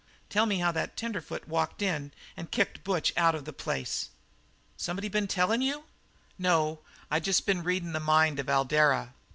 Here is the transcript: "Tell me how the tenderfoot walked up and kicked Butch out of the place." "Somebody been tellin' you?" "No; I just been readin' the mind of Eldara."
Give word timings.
"Tell 0.31 0.47
me 0.47 0.57
how 0.57 0.71
the 0.71 0.87
tenderfoot 0.87 1.47
walked 1.47 1.83
up 1.83 2.01
and 2.35 2.49
kicked 2.49 2.83
Butch 2.83 3.13
out 3.15 3.35
of 3.35 3.45
the 3.45 3.53
place." 3.53 4.09
"Somebody 4.75 5.09
been 5.09 5.27
tellin' 5.27 5.61
you?" 5.61 5.83
"No; 6.39 6.79
I 7.11 7.19
just 7.19 7.45
been 7.45 7.61
readin' 7.61 7.93
the 7.93 7.99
mind 7.99 8.39
of 8.39 8.47
Eldara." 8.49 9.13